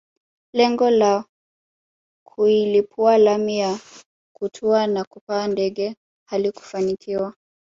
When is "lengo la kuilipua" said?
0.53-3.17